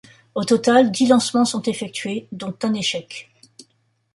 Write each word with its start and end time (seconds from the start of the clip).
Au 0.33 0.43
total, 0.45 0.89
dix 0.91 1.05
lancements 1.05 1.45
sont 1.45 1.61
effectués, 1.61 2.27
dont 2.31 2.55
un 2.63 2.73
échec. 2.73 3.29